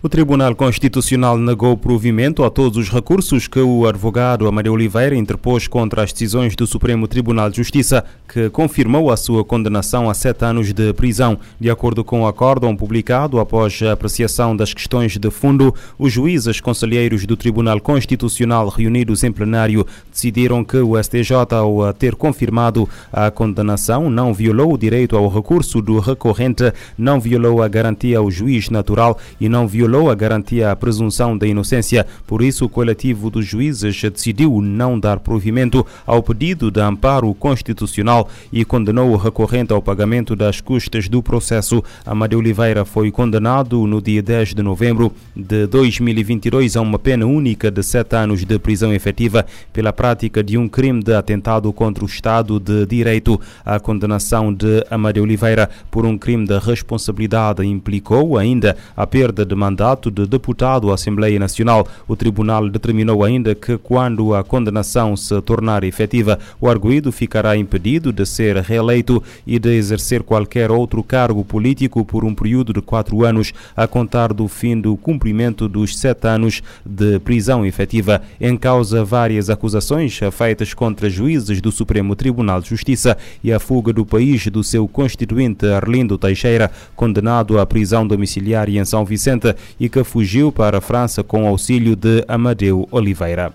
O 0.00 0.08
Tribunal 0.08 0.54
Constitucional 0.54 1.36
negou 1.36 1.76
provimento 1.76 2.44
a 2.44 2.50
todos 2.50 2.78
os 2.78 2.88
recursos 2.88 3.48
que 3.48 3.58
o 3.58 3.84
advogado 3.84 4.46
Amadeu 4.46 4.72
Oliveira 4.72 5.16
interpôs 5.16 5.66
contra 5.66 6.04
as 6.04 6.12
decisões 6.12 6.54
do 6.54 6.68
Supremo 6.68 7.08
Tribunal 7.08 7.50
de 7.50 7.56
Justiça, 7.56 8.04
que 8.32 8.48
confirmou 8.48 9.10
a 9.10 9.16
sua 9.16 9.44
condenação 9.44 10.08
a 10.08 10.14
sete 10.14 10.44
anos 10.44 10.72
de 10.72 10.92
prisão. 10.92 11.36
De 11.58 11.68
acordo 11.68 12.04
com 12.04 12.22
o 12.22 12.28
acórdão 12.28 12.76
publicado 12.76 13.40
após 13.40 13.82
a 13.82 13.90
apreciação 13.90 14.56
das 14.56 14.72
questões 14.72 15.16
de 15.16 15.30
fundo, 15.32 15.74
os 15.98 16.12
juízes 16.12 16.60
conselheiros 16.60 17.26
do 17.26 17.36
Tribunal 17.36 17.80
Constitucional 17.80 18.68
reunidos 18.68 19.24
em 19.24 19.32
plenário 19.32 19.84
decidiram 20.12 20.62
que 20.62 20.76
o 20.76 20.96
STJ, 21.02 21.34
ao 21.50 21.92
ter 21.92 22.14
confirmado 22.14 22.88
a 23.12 23.32
condenação, 23.32 24.08
não 24.08 24.32
violou 24.32 24.74
o 24.74 24.78
direito 24.78 25.16
ao 25.16 25.28
recurso 25.28 25.82
do 25.82 25.98
recorrente, 25.98 26.72
não 26.96 27.18
violou 27.18 27.60
a 27.60 27.66
garantia 27.66 28.18
ao 28.18 28.30
juiz 28.30 28.70
natural 28.70 29.18
e 29.40 29.48
não 29.48 29.66
violou 29.66 29.87
violou 29.88 30.10
a 30.10 30.14
garantia 30.14 30.70
à 30.70 30.76
presunção 30.76 31.36
da 31.36 31.46
inocência. 31.46 32.06
Por 32.26 32.42
isso, 32.42 32.66
o 32.66 32.68
coletivo 32.68 33.30
dos 33.30 33.46
juízes 33.46 34.02
decidiu 34.02 34.60
não 34.60 35.00
dar 35.00 35.18
provimento 35.18 35.84
ao 36.06 36.22
pedido 36.22 36.70
de 36.70 36.78
amparo 36.78 37.32
constitucional 37.32 38.28
e 38.52 38.66
condenou 38.66 39.10
o 39.10 39.16
recorrente 39.16 39.72
ao 39.72 39.80
pagamento 39.80 40.36
das 40.36 40.60
custas 40.60 41.08
do 41.08 41.22
processo. 41.22 41.82
Amadeu 42.04 42.38
Oliveira 42.38 42.84
foi 42.84 43.10
condenado 43.10 43.86
no 43.86 44.02
dia 44.02 44.22
10 44.22 44.54
de 44.54 44.62
novembro 44.62 45.10
de 45.34 45.66
2022 45.66 46.76
a 46.76 46.82
uma 46.82 46.98
pena 46.98 47.24
única 47.24 47.70
de 47.70 47.82
sete 47.82 48.14
anos 48.14 48.44
de 48.44 48.58
prisão 48.58 48.92
efetiva 48.92 49.46
pela 49.72 49.90
prática 49.90 50.44
de 50.44 50.58
um 50.58 50.68
crime 50.68 51.02
de 51.02 51.14
atentado 51.14 51.72
contra 51.72 52.04
o 52.04 52.06
Estado 52.06 52.60
de 52.60 52.84
Direito. 52.84 53.40
A 53.64 53.80
condenação 53.80 54.52
de 54.52 54.84
Amadeu 54.90 55.22
Oliveira 55.22 55.70
por 55.90 56.04
um 56.04 56.18
crime 56.18 56.46
de 56.46 56.58
responsabilidade 56.58 57.64
implicou 57.64 58.36
ainda 58.36 58.76
a 58.94 59.06
perda 59.06 59.46
de 59.46 59.54
mandato 59.54 59.77
mandato 59.78 60.10
de 60.10 60.26
deputado 60.26 60.90
à 60.90 60.94
Assembleia 60.94 61.38
Nacional. 61.38 61.86
O 62.08 62.16
tribunal 62.16 62.68
determinou 62.68 63.22
ainda 63.22 63.54
que, 63.54 63.78
quando 63.78 64.34
a 64.34 64.42
condenação 64.42 65.16
se 65.16 65.40
tornar 65.42 65.84
efetiva, 65.84 66.36
o 66.60 66.68
arguído 66.68 67.12
ficará 67.12 67.56
impedido 67.56 68.12
de 68.12 68.26
ser 68.26 68.56
reeleito 68.56 69.22
e 69.46 69.56
de 69.56 69.70
exercer 69.76 70.24
qualquer 70.24 70.72
outro 70.72 71.00
cargo 71.04 71.44
político 71.44 72.04
por 72.04 72.24
um 72.24 72.34
período 72.34 72.72
de 72.72 72.82
quatro 72.82 73.24
anos, 73.24 73.52
a 73.76 73.86
contar 73.86 74.32
do 74.32 74.48
fim 74.48 74.80
do 74.80 74.96
cumprimento 74.96 75.68
dos 75.68 75.96
sete 75.96 76.26
anos 76.26 76.60
de 76.84 77.20
prisão 77.20 77.64
efetiva. 77.64 78.20
Em 78.40 78.56
causa 78.56 79.04
várias 79.04 79.48
acusações 79.48 80.18
feitas 80.32 80.74
contra 80.74 81.08
juízes 81.08 81.60
do 81.60 81.70
Supremo 81.70 82.16
Tribunal 82.16 82.60
de 82.60 82.70
Justiça 82.70 83.16
e 83.44 83.52
a 83.52 83.60
fuga 83.60 83.92
do 83.92 84.04
país 84.04 84.48
do 84.48 84.64
seu 84.64 84.88
constituinte 84.88 85.66
Arlindo 85.66 86.18
Teixeira, 86.18 86.68
condenado 86.96 87.60
à 87.60 87.64
prisão 87.64 88.04
domiciliar 88.04 88.68
em 88.68 88.84
São 88.84 89.04
Vicente 89.04 89.54
e 89.78 89.88
que 89.88 90.04
fugiu 90.04 90.52
para 90.52 90.78
a 90.78 90.80
França 90.80 91.22
com 91.22 91.46
auxílio 91.46 91.96
de 91.96 92.24
Amadeu 92.28 92.86
Oliveira. 92.90 93.52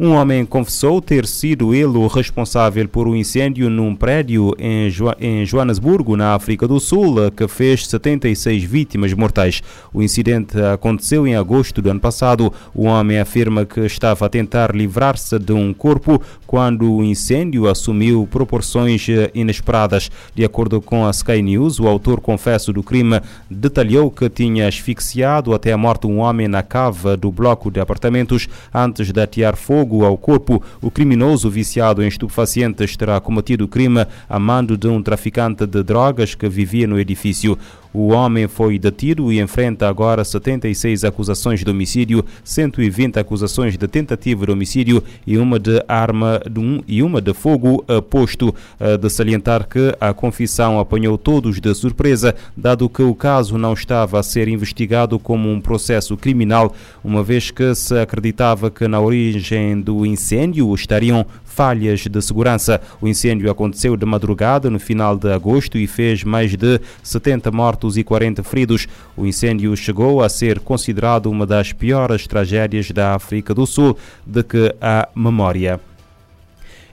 Um 0.00 0.14
homem 0.14 0.44
confessou 0.44 1.00
ter 1.00 1.26
sido 1.26 1.72
ele 1.72 1.96
o 1.96 2.08
responsável 2.08 2.88
por 2.88 3.06
um 3.06 3.14
incêndio 3.14 3.70
num 3.70 3.94
prédio 3.94 4.52
em, 4.58 4.90
jo 4.90 5.12
em 5.20 5.46
Joanesburgo, 5.46 6.16
na 6.16 6.34
África 6.34 6.66
do 6.66 6.80
Sul, 6.80 7.30
que 7.30 7.46
fez 7.46 7.86
76 7.86 8.64
vítimas 8.64 9.12
mortais. 9.12 9.62
O 9.94 10.02
incidente 10.02 10.60
aconteceu 10.60 11.24
em 11.24 11.36
agosto 11.36 11.80
do 11.80 11.88
ano 11.88 12.00
passado. 12.00 12.52
O 12.74 12.86
homem 12.86 13.20
afirma 13.20 13.64
que 13.64 13.78
estava 13.80 14.26
a 14.26 14.28
tentar 14.28 14.74
livrar-se 14.74 15.38
de 15.38 15.52
um 15.52 15.72
corpo 15.72 16.20
quando 16.52 16.92
o 16.92 17.02
incêndio 17.02 17.66
assumiu 17.66 18.28
proporções 18.30 19.06
inesperadas. 19.34 20.10
De 20.34 20.44
acordo 20.44 20.82
com 20.82 21.06
a 21.06 21.10
Sky 21.10 21.40
News, 21.40 21.80
o 21.80 21.88
autor 21.88 22.20
confesso 22.20 22.72
do 22.72 22.82
crime 22.82 23.20
detalhou 23.50 24.10
que 24.10 24.28
tinha 24.28 24.68
asfixiado 24.68 25.54
até 25.54 25.72
a 25.72 25.78
morte 25.78 26.06
um 26.06 26.18
homem 26.18 26.48
na 26.48 26.62
cava 26.62 27.16
do 27.16 27.32
bloco 27.32 27.70
de 27.70 27.80
apartamentos 27.80 28.48
antes 28.74 29.10
de 29.10 29.20
atear 29.20 29.56
fogo 29.56 29.72
fogo 29.72 30.04
ao 30.04 30.18
corpo, 30.18 30.62
o 30.82 30.90
criminoso 30.90 31.48
viciado 31.48 32.02
em 32.02 32.08
estupefacientes 32.08 32.94
terá 32.94 33.18
cometido 33.20 33.64
o 33.64 33.68
crime 33.68 34.06
a 34.28 34.38
mando 34.38 34.76
de 34.76 34.86
um 34.86 35.02
traficante 35.02 35.66
de 35.66 35.82
drogas 35.82 36.34
que 36.34 36.46
vivia 36.46 36.86
no 36.86 36.98
edifício. 37.00 37.58
O 37.94 38.12
homem 38.12 38.48
foi 38.48 38.78
detido 38.78 39.32
e 39.32 39.40
enfrenta 39.40 39.88
agora 39.88 40.24
76 40.24 41.04
acusações 41.04 41.62
de 41.62 41.70
homicídio, 41.70 42.24
120 42.42 43.18
acusações 43.18 43.76
de 43.76 43.86
tentativa 43.86 44.46
de 44.46 44.52
homicídio 44.52 45.02
e 45.26 45.36
uma 45.36 45.58
de 45.58 45.82
arma 45.86 46.40
de 46.50 46.58
um, 46.58 46.82
e 46.86 47.02
uma 47.02 47.20
de 47.20 47.34
fogo 47.34 47.84
posto. 48.08 48.54
De 49.00 49.10
salientar 49.10 49.68
que 49.68 49.94
a 50.00 50.12
confissão 50.14 50.78
apanhou 50.78 51.18
todos 51.18 51.60
de 51.60 51.74
surpresa, 51.74 52.34
dado 52.56 52.88
que 52.88 53.02
o 53.02 53.14
caso 53.14 53.58
não 53.58 53.74
estava 53.74 54.18
a 54.18 54.22
ser 54.22 54.48
investigado 54.48 55.18
como 55.18 55.50
um 55.50 55.60
processo 55.60 56.16
criminal, 56.16 56.74
uma 57.04 57.22
vez 57.22 57.50
que 57.50 57.74
se 57.74 57.98
acreditava 57.98 58.70
que 58.70 58.88
na 58.88 59.00
origem 59.00 59.80
do 59.80 60.06
incêndio 60.06 60.74
estariam 60.74 61.26
falhas 61.44 62.06
de 62.06 62.22
segurança. 62.22 62.80
O 63.00 63.06
incêndio 63.06 63.50
aconteceu 63.50 63.96
de 63.96 64.06
madrugada 64.06 64.70
no 64.70 64.80
final 64.80 65.16
de 65.16 65.30
agosto 65.30 65.76
e 65.76 65.86
fez 65.86 66.24
mais 66.24 66.56
de 66.56 66.80
70 67.02 67.50
mortos 67.50 67.81
e 67.96 68.04
40 68.04 68.42
feridos. 68.42 68.86
O 69.16 69.26
incêndio 69.26 69.76
chegou 69.76 70.22
a 70.22 70.28
ser 70.28 70.60
considerado 70.60 71.30
uma 71.30 71.46
das 71.46 71.72
piores 71.72 72.26
tragédias 72.26 72.90
da 72.90 73.14
África 73.14 73.54
do 73.54 73.66
Sul 73.66 73.96
de 74.26 74.42
que 74.42 74.74
há 74.80 75.08
memória. 75.14 75.80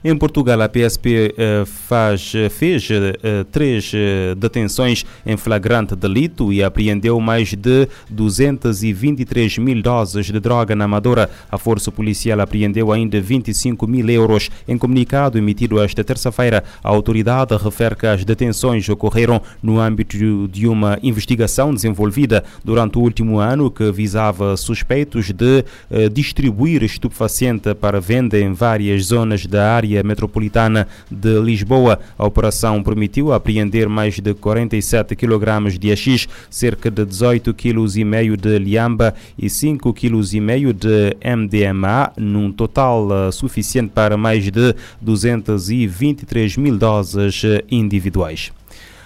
Em 0.02 0.16
Portugal, 0.16 0.62
a 0.62 0.68
PSP 0.68 1.34
eh, 1.36 1.64
faz, 1.66 2.32
fez 2.48 2.88
eh, 2.90 3.44
três 3.52 3.92
eh, 3.94 4.34
detenções 4.34 5.04
em 5.26 5.36
flagrante 5.36 5.94
delito 5.94 6.50
e 6.50 6.62
apreendeu 6.62 7.20
mais 7.20 7.52
de 7.52 7.86
223 8.08 9.58
mil 9.58 9.82
doses 9.82 10.24
de 10.24 10.40
droga 10.40 10.74
na 10.74 10.86
Amadora. 10.86 11.28
A 11.52 11.58
Força 11.58 11.92
Policial 11.92 12.40
apreendeu 12.40 12.90
ainda 12.90 13.20
25 13.20 13.86
mil 13.86 14.08
euros. 14.08 14.50
Em 14.66 14.78
comunicado 14.78 15.36
emitido 15.36 15.78
esta 15.78 16.02
terça-feira, 16.02 16.64
a 16.82 16.88
autoridade 16.88 17.54
refere 17.58 17.94
que 17.94 18.06
as 18.06 18.24
detenções 18.24 18.88
ocorreram 18.88 19.42
no 19.62 19.78
âmbito 19.78 20.48
de 20.48 20.66
uma 20.66 20.98
investigação 21.02 21.74
desenvolvida 21.74 22.42
durante 22.64 22.96
o 22.96 23.02
último 23.02 23.38
ano 23.38 23.70
que 23.70 23.92
visava 23.92 24.56
suspeitos 24.56 25.30
de 25.30 25.62
distribuir 26.10 26.82
estupefaciente 26.82 27.74
para 27.74 28.00
venda 28.00 28.40
em 28.40 28.54
várias 28.54 29.04
zonas 29.04 29.44
da 29.44 29.74
área 29.74 29.89
área 29.90 30.02
metropolitana 30.02 30.88
de 31.10 31.40
Lisboa. 31.40 31.98
A 32.18 32.26
operação 32.26 32.82
permitiu 32.82 33.32
apreender 33.32 33.88
mais 33.88 34.18
de 34.18 34.34
47 34.34 35.14
kg 35.16 35.78
de 35.78 35.92
AX, 35.92 36.28
cerca 36.48 36.90
de 36.90 37.04
18 37.04 37.52
kg 37.54 38.36
de 38.36 38.58
liamba 38.58 39.14
e 39.38 39.48
5 39.48 39.92
kg 39.92 40.22
de 40.72 41.16
MDMA, 41.24 42.12
num 42.16 42.52
total 42.52 43.06
uh, 43.06 43.32
suficiente 43.32 43.90
para 43.94 44.16
mais 44.16 44.44
de 44.50 44.74
223 45.00 46.56
mil 46.56 46.76
doses 46.76 47.42
individuais. 47.70 48.52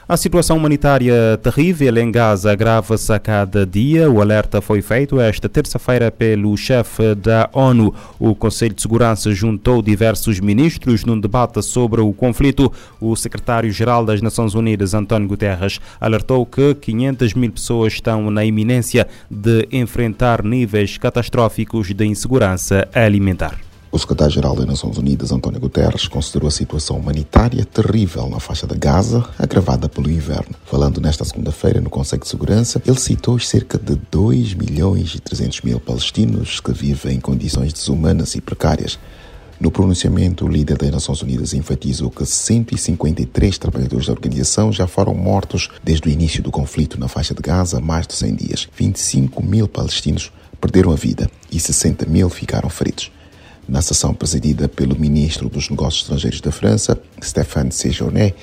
A 0.06 0.18
situação 0.18 0.58
humanitária 0.58 1.40
terrível 1.42 1.96
em 1.96 2.12
Gaza 2.12 2.52
agrava-se 2.52 3.10
a 3.10 3.18
cada 3.18 3.64
dia. 3.64 4.10
O 4.10 4.20
alerta 4.20 4.60
foi 4.60 4.82
feito 4.82 5.18
esta 5.18 5.48
terça-feira 5.48 6.10
pelo 6.10 6.54
chefe 6.58 7.14
da 7.14 7.48
ONU. 7.54 7.94
O 8.18 8.34
Conselho 8.34 8.74
de 8.74 8.82
Segurança 8.82 9.32
juntou 9.32 9.80
diversos 9.80 10.40
ministros 10.40 11.06
num 11.06 11.18
debate 11.18 11.62
sobre 11.62 12.02
o 12.02 12.12
conflito. 12.12 12.70
O 13.00 13.16
secretário-geral 13.16 14.04
das 14.04 14.20
Nações 14.20 14.54
Unidas, 14.54 14.92
António 14.92 15.26
Guterres, 15.26 15.80
alertou 15.98 16.44
que 16.44 16.74
500 16.74 17.32
mil 17.32 17.52
pessoas 17.52 17.94
estão 17.94 18.30
na 18.30 18.44
iminência 18.44 19.08
de 19.30 19.66
enfrentar 19.72 20.44
níveis 20.44 20.98
catastróficos 20.98 21.94
de 21.94 22.04
insegurança 22.04 22.86
alimentar. 22.92 23.58
O 23.94 23.98
secretário-geral 24.00 24.56
das 24.56 24.66
Nações 24.66 24.98
Unidas, 24.98 25.30
António 25.30 25.60
Guterres, 25.60 26.08
considerou 26.08 26.48
a 26.48 26.50
situação 26.50 26.96
humanitária 26.96 27.64
terrível 27.64 28.28
na 28.28 28.40
faixa 28.40 28.66
de 28.66 28.76
Gaza, 28.76 29.24
agravada 29.38 29.88
pelo 29.88 30.10
inverno. 30.10 30.56
Falando 30.64 31.00
nesta 31.00 31.24
segunda-feira 31.24 31.80
no 31.80 31.88
Conselho 31.88 32.22
de 32.22 32.26
Segurança, 32.28 32.82
ele 32.84 32.98
citou 32.98 33.36
os 33.36 33.48
cerca 33.48 33.78
de 33.78 33.94
2 34.10 34.54
milhões 34.54 35.14
e 35.14 35.20
300 35.20 35.60
mil 35.60 35.78
palestinos 35.78 36.58
que 36.58 36.72
vivem 36.72 37.18
em 37.18 37.20
condições 37.20 37.72
desumanas 37.72 38.34
e 38.34 38.40
precárias. 38.40 38.98
No 39.60 39.70
pronunciamento, 39.70 40.44
o 40.44 40.48
líder 40.48 40.76
das 40.76 40.90
Nações 40.90 41.22
Unidas 41.22 41.54
enfatizou 41.54 42.10
que 42.10 42.26
153 42.26 43.58
trabalhadores 43.58 44.08
da 44.08 44.12
organização 44.12 44.72
já 44.72 44.88
foram 44.88 45.14
mortos 45.14 45.70
desde 45.84 46.08
o 46.08 46.10
início 46.10 46.42
do 46.42 46.50
conflito 46.50 46.98
na 46.98 47.06
faixa 47.06 47.32
de 47.32 47.40
Gaza 47.40 47.78
há 47.78 47.80
mais 47.80 48.08
de 48.08 48.14
100 48.14 48.34
dias. 48.34 48.68
25 48.76 49.40
mil 49.40 49.68
palestinos 49.68 50.32
perderam 50.60 50.90
a 50.90 50.96
vida 50.96 51.30
e 51.48 51.60
60 51.60 52.06
mil 52.06 52.28
ficaram 52.28 52.68
feridos. 52.68 53.12
Na 53.66 53.80
sessão 53.80 54.12
presidida 54.12 54.68
pelo 54.68 54.94
ministro 54.98 55.48
dos 55.48 55.70
Negócios 55.70 56.02
Estrangeiros 56.02 56.40
da 56.42 56.52
França, 56.52 57.00
Stéphane 57.22 57.72
Séjourné, 57.72 58.34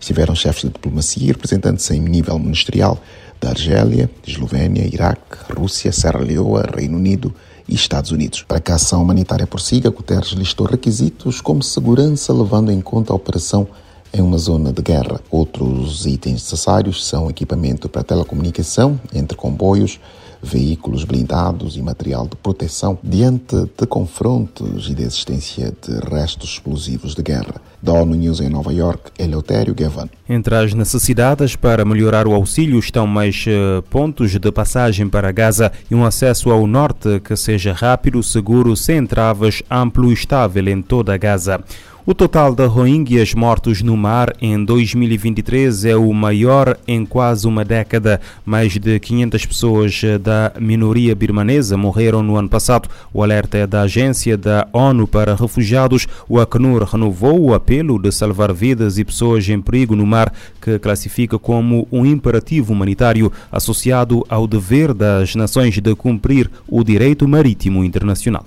estiveram 0.00 0.34
chefes 0.34 0.62
de 0.62 0.70
diplomacia 0.70 1.24
e 1.24 1.26
representantes 1.26 1.90
em 1.90 2.00
nível 2.00 2.38
ministerial 2.38 2.98
da 3.38 3.50
Argélia, 3.50 4.10
Eslovénia, 4.26 4.88
Iraque, 4.90 5.52
Rússia, 5.54 5.92
Serra 5.92 6.20
Leoa, 6.20 6.64
Reino 6.74 6.96
Unido 6.96 7.34
e 7.68 7.74
Estados 7.74 8.10
Unidos. 8.10 8.42
Para 8.42 8.58
que 8.58 8.72
a 8.72 8.76
ação 8.76 9.02
humanitária 9.02 9.46
prossiga, 9.46 9.90
Guterres 9.90 10.30
listou 10.30 10.66
requisitos 10.66 11.42
como 11.42 11.62
segurança, 11.62 12.32
levando 12.32 12.72
em 12.72 12.80
conta 12.80 13.12
a 13.12 13.16
operação 13.16 13.68
em 14.14 14.22
uma 14.22 14.38
zona 14.38 14.72
de 14.72 14.80
guerra. 14.80 15.20
Outros 15.30 16.06
itens 16.06 16.42
necessários 16.42 17.06
são 17.06 17.28
equipamento 17.28 17.86
para 17.86 18.02
telecomunicação 18.02 18.98
entre 19.14 19.36
comboios, 19.36 20.00
veículos 20.42 21.04
blindados 21.04 21.76
e 21.76 21.82
material 21.82 22.26
de 22.26 22.36
proteção 22.36 22.98
diante 23.02 23.56
de 23.78 23.86
confrontos 23.86 24.88
e 24.88 24.94
de 24.94 25.02
existência 25.02 25.72
de 25.82 26.14
restos 26.14 26.50
explosivos 26.50 27.14
de 27.14 27.22
guerra. 27.22 27.60
Da 27.82 27.92
ONU 27.92 28.14
News 28.14 28.40
em 28.40 28.50
Nova 28.50 28.72
York, 28.72 29.10
Eleutério 29.18 29.74
Gavan. 29.74 30.08
Entre 30.28 30.54
as 30.54 30.74
necessidades 30.74 31.56
para 31.56 31.84
melhorar 31.84 32.26
o 32.26 32.34
auxílio 32.34 32.78
estão 32.78 33.06
mais 33.06 33.44
uh, 33.46 33.82
pontos 33.88 34.38
de 34.38 34.52
passagem 34.52 35.08
para 35.08 35.32
Gaza 35.32 35.72
e 35.90 35.94
um 35.94 36.04
acesso 36.04 36.50
ao 36.50 36.66
norte 36.66 37.20
que 37.20 37.34
seja 37.36 37.72
rápido, 37.72 38.22
seguro, 38.22 38.76
sem 38.76 39.06
travas, 39.06 39.62
amplo 39.70 40.10
e 40.10 40.14
estável 40.14 40.68
em 40.68 40.82
toda 40.82 41.14
a 41.14 41.16
Gaza. 41.16 41.64
O 42.10 42.14
total 42.14 42.56
de 42.56 42.66
Rohingyas 42.66 43.34
mortos 43.34 43.82
no 43.82 43.96
mar 43.96 44.34
em 44.42 44.64
2023 44.64 45.84
é 45.84 45.94
o 45.94 46.12
maior 46.12 46.76
em 46.84 47.06
quase 47.06 47.46
uma 47.46 47.64
década. 47.64 48.20
Mais 48.44 48.76
de 48.76 48.98
500 48.98 49.46
pessoas 49.46 50.02
da 50.20 50.52
minoria 50.58 51.14
birmanesa 51.14 51.76
morreram 51.76 52.20
no 52.20 52.34
ano 52.34 52.48
passado. 52.48 52.88
O 53.14 53.22
alerta 53.22 53.58
é 53.58 53.64
da 53.64 53.82
Agência 53.82 54.36
da 54.36 54.66
ONU 54.72 55.06
para 55.06 55.36
Refugiados. 55.36 56.08
O 56.28 56.40
Acnur 56.40 56.82
renovou 56.82 57.40
o 57.40 57.54
apelo 57.54 57.96
de 57.96 58.10
salvar 58.10 58.52
vidas 58.52 58.98
e 58.98 59.04
pessoas 59.04 59.48
em 59.48 59.60
perigo 59.60 59.94
no 59.94 60.04
mar, 60.04 60.32
que 60.60 60.80
classifica 60.80 61.38
como 61.38 61.86
um 61.92 62.04
imperativo 62.04 62.72
humanitário 62.72 63.30
associado 63.52 64.26
ao 64.28 64.48
dever 64.48 64.92
das 64.92 65.36
nações 65.36 65.78
de 65.78 65.94
cumprir 65.94 66.50
o 66.66 66.82
direito 66.82 67.28
marítimo 67.28 67.84
internacional. 67.84 68.44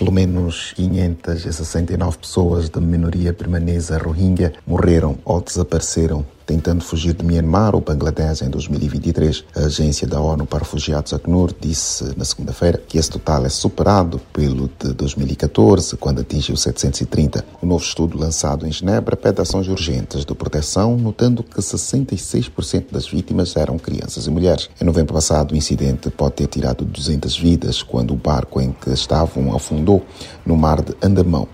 Pelo 0.00 0.12
menos 0.12 0.72
569 0.76 2.16
pessoas 2.16 2.70
da 2.70 2.80
minoria 2.80 3.34
birmanesa 3.34 3.98
Rohingya 3.98 4.54
morreram 4.66 5.18
ou 5.26 5.42
desapareceram 5.42 6.24
tentando 6.50 6.82
fugir 6.82 7.14
de 7.14 7.24
Myanmar 7.24 7.76
ou 7.76 7.80
Bangladesh 7.80 8.42
em 8.42 8.50
2023. 8.50 9.44
A 9.54 9.60
agência 9.66 10.04
da 10.04 10.20
ONU 10.20 10.44
para 10.44 10.58
Refugiados, 10.58 11.12
ACNUR, 11.12 11.54
disse 11.60 12.12
na 12.16 12.24
segunda-feira 12.24 12.82
que 12.88 12.98
esse 12.98 13.08
total 13.08 13.46
é 13.46 13.48
superado 13.48 14.20
pelo 14.32 14.68
de 14.80 14.92
2014, 14.92 15.96
quando 15.96 16.22
atingiu 16.22 16.56
730. 16.56 17.44
O 17.62 17.66
novo 17.66 17.84
estudo 17.84 18.18
lançado 18.18 18.66
em 18.66 18.72
Genebra 18.72 19.16
pede 19.16 19.40
ações 19.40 19.68
urgentes 19.68 20.24
de 20.24 20.34
proteção, 20.34 20.96
notando 20.96 21.44
que 21.44 21.60
66% 21.60 22.86
das 22.90 23.06
vítimas 23.06 23.54
eram 23.54 23.78
crianças 23.78 24.26
e 24.26 24.30
mulheres. 24.30 24.68
Em 24.80 24.84
novembro 24.84 25.14
passado, 25.14 25.52
o 25.52 25.56
incidente 25.56 26.10
pode 26.10 26.34
ter 26.34 26.48
tirado 26.48 26.84
200 26.84 27.38
vidas 27.38 27.80
quando 27.80 28.12
o 28.12 28.16
barco 28.16 28.60
em 28.60 28.72
que 28.72 28.90
estavam 28.90 29.54
afundou 29.54 30.04
no 30.44 30.56
mar 30.56 30.82
de 30.82 30.96
Andamão. 31.00 31.46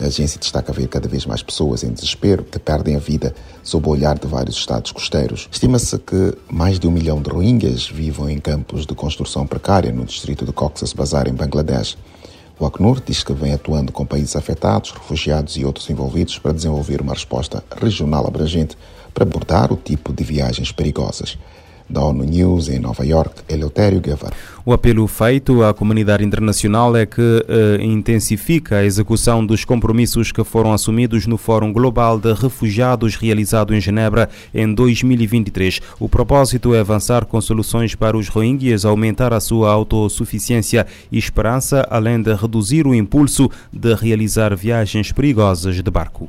A 0.00 0.06
agência 0.06 0.38
destaca 0.38 0.72
ver 0.72 0.86
cada 0.86 1.08
vez 1.08 1.26
mais 1.26 1.42
pessoas 1.42 1.82
em 1.82 1.92
desespero 1.92 2.44
que 2.44 2.58
perdem 2.58 2.94
a 2.94 3.00
vida 3.00 3.34
sob 3.64 3.88
o 3.88 3.90
olhar 3.90 4.16
de 4.16 4.28
vários 4.28 4.56
estados 4.56 4.92
costeiros. 4.92 5.48
Estima-se 5.50 5.98
que 5.98 6.34
mais 6.48 6.78
de 6.78 6.86
um 6.86 6.90
milhão 6.92 7.20
de 7.20 7.28
rohingyas 7.28 7.88
vivam 7.88 8.30
em 8.30 8.38
campos 8.38 8.86
de 8.86 8.94
construção 8.94 9.44
precária 9.44 9.90
no 9.90 10.04
distrito 10.04 10.44
de 10.44 10.52
Cox's 10.52 10.92
Bazar, 10.92 11.26
em 11.28 11.34
Bangladesh. 11.34 11.98
O 12.60 12.66
Acnur 12.66 13.00
diz 13.04 13.24
que 13.24 13.32
vem 13.32 13.52
atuando 13.52 13.90
com 13.90 14.06
países 14.06 14.36
afetados, 14.36 14.92
refugiados 14.92 15.56
e 15.56 15.64
outros 15.64 15.90
envolvidos 15.90 16.38
para 16.38 16.52
desenvolver 16.52 17.00
uma 17.00 17.14
resposta 17.14 17.64
regional 17.80 18.24
abrangente 18.24 18.78
para 19.12 19.24
abordar 19.24 19.72
o 19.72 19.76
tipo 19.76 20.12
de 20.12 20.22
viagens 20.22 20.70
perigosas 20.70 21.36
da 21.88 22.02
ONU 22.02 22.24
News 22.24 22.68
em 22.68 22.78
Nova 22.78 23.04
York, 23.04 23.42
Eleutério 23.48 24.00
Guevara. 24.00 24.34
O 24.64 24.72
apelo 24.72 25.06
feito 25.06 25.62
à 25.62 25.72
comunidade 25.72 26.22
internacional 26.22 26.94
é 26.94 27.06
que 27.06 27.20
uh, 27.22 27.82
intensifica 27.82 28.76
a 28.76 28.84
execução 28.84 29.44
dos 29.44 29.64
compromissos 29.64 30.30
que 30.30 30.44
foram 30.44 30.72
assumidos 30.72 31.26
no 31.26 31.38
Fórum 31.38 31.72
Global 31.72 32.18
de 32.18 32.32
Refugiados 32.34 33.16
realizado 33.16 33.74
em 33.74 33.80
Genebra 33.80 34.28
em 34.52 34.72
2023. 34.72 35.80
O 35.98 36.08
propósito 36.08 36.74
é 36.74 36.80
avançar 36.80 37.24
com 37.24 37.40
soluções 37.40 37.94
para 37.94 38.16
os 38.16 38.28
Rohingyas, 38.28 38.84
aumentar 38.84 39.32
a 39.32 39.40
sua 39.40 39.70
autossuficiência 39.70 40.86
e 41.10 41.16
esperança, 41.16 41.86
além 41.90 42.20
de 42.20 42.34
reduzir 42.34 42.86
o 42.86 42.94
impulso 42.94 43.50
de 43.72 43.94
realizar 43.94 44.54
viagens 44.54 45.12
perigosas 45.12 45.76
de 45.76 45.90
barco. 45.90 46.28